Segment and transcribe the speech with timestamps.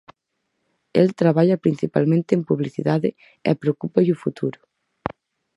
[1.01, 3.09] El traballa principalmente en publicidade
[3.49, 4.59] e preocúpalle o futuro.